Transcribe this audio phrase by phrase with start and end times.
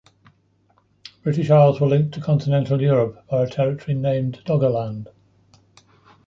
[1.21, 5.09] British Isles were linked to continental Europe by a territory named Doggerland.